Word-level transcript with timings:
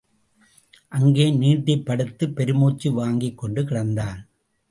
அங்கே 0.87 1.31
நீட்டிப்படுத்துப் 1.31 2.35
பெருமூச்சு 2.35 2.91
வாங்கிக்கொண்டு 2.91 3.61
கிடந்தான். 3.61 4.17